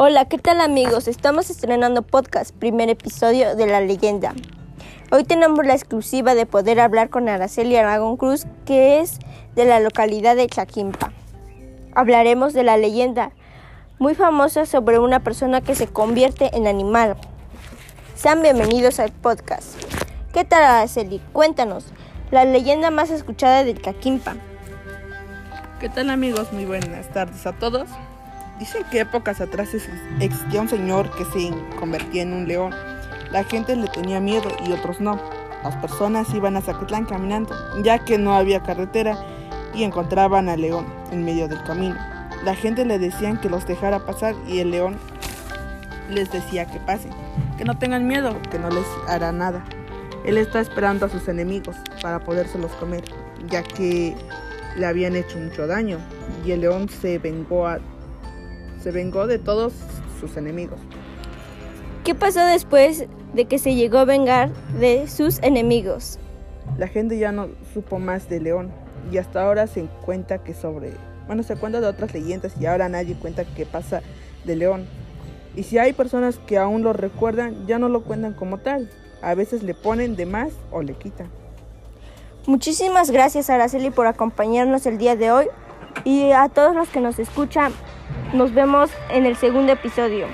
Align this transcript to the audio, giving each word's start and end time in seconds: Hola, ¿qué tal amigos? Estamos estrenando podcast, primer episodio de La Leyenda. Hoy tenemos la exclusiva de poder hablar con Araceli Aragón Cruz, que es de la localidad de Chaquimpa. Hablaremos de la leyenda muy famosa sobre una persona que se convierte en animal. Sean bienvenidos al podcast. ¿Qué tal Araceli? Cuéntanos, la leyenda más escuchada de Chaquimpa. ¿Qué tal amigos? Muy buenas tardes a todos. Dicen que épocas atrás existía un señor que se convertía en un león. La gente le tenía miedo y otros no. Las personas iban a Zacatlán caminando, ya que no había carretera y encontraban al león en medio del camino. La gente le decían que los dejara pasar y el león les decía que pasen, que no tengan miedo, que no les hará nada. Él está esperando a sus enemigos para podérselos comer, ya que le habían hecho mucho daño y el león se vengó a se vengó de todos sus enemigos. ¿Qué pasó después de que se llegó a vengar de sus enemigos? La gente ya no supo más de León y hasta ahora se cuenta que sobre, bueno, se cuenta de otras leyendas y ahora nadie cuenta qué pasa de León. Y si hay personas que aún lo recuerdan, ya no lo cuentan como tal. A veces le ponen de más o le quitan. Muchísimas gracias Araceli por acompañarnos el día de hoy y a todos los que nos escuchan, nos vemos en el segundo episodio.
Hola, 0.00 0.26
¿qué 0.26 0.38
tal 0.38 0.60
amigos? 0.60 1.08
Estamos 1.08 1.50
estrenando 1.50 2.02
podcast, 2.02 2.54
primer 2.54 2.88
episodio 2.88 3.56
de 3.56 3.66
La 3.66 3.80
Leyenda. 3.80 4.32
Hoy 5.10 5.24
tenemos 5.24 5.66
la 5.66 5.74
exclusiva 5.74 6.36
de 6.36 6.46
poder 6.46 6.78
hablar 6.78 7.10
con 7.10 7.28
Araceli 7.28 7.74
Aragón 7.74 8.16
Cruz, 8.16 8.46
que 8.64 9.00
es 9.00 9.18
de 9.56 9.64
la 9.64 9.80
localidad 9.80 10.36
de 10.36 10.46
Chaquimpa. 10.46 11.10
Hablaremos 11.96 12.52
de 12.52 12.62
la 12.62 12.76
leyenda 12.76 13.32
muy 13.98 14.14
famosa 14.14 14.66
sobre 14.66 15.00
una 15.00 15.18
persona 15.24 15.62
que 15.62 15.74
se 15.74 15.88
convierte 15.88 16.56
en 16.56 16.68
animal. 16.68 17.16
Sean 18.14 18.40
bienvenidos 18.40 19.00
al 19.00 19.10
podcast. 19.10 19.74
¿Qué 20.32 20.44
tal 20.44 20.62
Araceli? 20.62 21.20
Cuéntanos, 21.32 21.86
la 22.30 22.44
leyenda 22.44 22.92
más 22.92 23.10
escuchada 23.10 23.64
de 23.64 23.74
Chaquimpa. 23.74 24.36
¿Qué 25.80 25.88
tal 25.88 26.10
amigos? 26.10 26.52
Muy 26.52 26.66
buenas 26.66 27.12
tardes 27.12 27.44
a 27.48 27.52
todos. 27.58 27.88
Dicen 28.58 28.82
que 28.90 29.00
épocas 29.00 29.40
atrás 29.40 29.68
existía 30.20 30.60
un 30.60 30.68
señor 30.68 31.10
que 31.16 31.24
se 31.26 31.50
convertía 31.78 32.22
en 32.22 32.32
un 32.32 32.48
león. 32.48 32.74
La 33.30 33.44
gente 33.44 33.76
le 33.76 33.86
tenía 33.88 34.18
miedo 34.20 34.48
y 34.66 34.72
otros 34.72 35.00
no. 35.00 35.20
Las 35.62 35.76
personas 35.76 36.32
iban 36.34 36.56
a 36.56 36.60
Zacatlán 36.60 37.04
caminando, 37.04 37.54
ya 37.82 37.98
que 38.00 38.18
no 38.18 38.34
había 38.34 38.62
carretera 38.62 39.16
y 39.74 39.84
encontraban 39.84 40.48
al 40.48 40.60
león 40.60 40.86
en 41.12 41.24
medio 41.24 41.46
del 41.46 41.62
camino. 41.62 41.96
La 42.44 42.54
gente 42.54 42.84
le 42.84 42.98
decían 42.98 43.40
que 43.40 43.48
los 43.48 43.66
dejara 43.66 44.04
pasar 44.04 44.34
y 44.46 44.58
el 44.58 44.72
león 44.72 44.96
les 46.10 46.30
decía 46.32 46.66
que 46.66 46.80
pasen, 46.80 47.12
que 47.58 47.64
no 47.64 47.78
tengan 47.78 48.06
miedo, 48.06 48.40
que 48.50 48.58
no 48.58 48.70
les 48.70 48.86
hará 49.06 49.30
nada. 49.30 49.64
Él 50.24 50.36
está 50.36 50.60
esperando 50.60 51.06
a 51.06 51.08
sus 51.08 51.28
enemigos 51.28 51.76
para 52.02 52.18
podérselos 52.18 52.72
comer, 52.72 53.04
ya 53.48 53.62
que 53.62 54.16
le 54.76 54.86
habían 54.86 55.14
hecho 55.16 55.38
mucho 55.38 55.66
daño 55.66 55.98
y 56.44 56.52
el 56.52 56.62
león 56.62 56.88
se 56.88 57.18
vengó 57.18 57.66
a 57.66 57.78
se 58.82 58.90
vengó 58.90 59.26
de 59.26 59.38
todos 59.38 59.72
sus 60.20 60.36
enemigos. 60.36 60.80
¿Qué 62.04 62.14
pasó 62.14 62.44
después 62.44 63.06
de 63.34 63.44
que 63.44 63.58
se 63.58 63.74
llegó 63.74 63.98
a 63.98 64.04
vengar 64.04 64.50
de 64.78 65.08
sus 65.08 65.42
enemigos? 65.42 66.18
La 66.78 66.88
gente 66.88 67.18
ya 67.18 67.32
no 67.32 67.48
supo 67.74 67.98
más 67.98 68.28
de 68.28 68.40
León 68.40 68.70
y 69.12 69.18
hasta 69.18 69.42
ahora 69.42 69.66
se 69.66 69.86
cuenta 70.04 70.38
que 70.38 70.54
sobre, 70.54 70.92
bueno, 71.26 71.42
se 71.42 71.56
cuenta 71.56 71.80
de 71.80 71.86
otras 71.86 72.12
leyendas 72.14 72.54
y 72.60 72.66
ahora 72.66 72.88
nadie 72.88 73.14
cuenta 73.14 73.44
qué 73.44 73.66
pasa 73.66 74.02
de 74.44 74.56
León. 74.56 74.86
Y 75.56 75.64
si 75.64 75.78
hay 75.78 75.92
personas 75.92 76.38
que 76.46 76.56
aún 76.56 76.82
lo 76.82 76.92
recuerdan, 76.92 77.66
ya 77.66 77.78
no 77.78 77.88
lo 77.88 78.02
cuentan 78.04 78.34
como 78.34 78.58
tal. 78.58 78.90
A 79.22 79.34
veces 79.34 79.62
le 79.62 79.74
ponen 79.74 80.14
de 80.14 80.26
más 80.26 80.52
o 80.70 80.82
le 80.82 80.94
quitan. 80.94 81.28
Muchísimas 82.46 83.10
gracias 83.10 83.50
Araceli 83.50 83.90
por 83.90 84.06
acompañarnos 84.06 84.86
el 84.86 84.96
día 84.96 85.16
de 85.16 85.32
hoy 85.32 85.46
y 86.04 86.30
a 86.30 86.48
todos 86.48 86.74
los 86.74 86.88
que 86.88 87.00
nos 87.00 87.18
escuchan, 87.18 87.72
nos 88.32 88.52
vemos 88.52 88.90
en 89.10 89.26
el 89.26 89.36
segundo 89.36 89.72
episodio. 89.72 90.26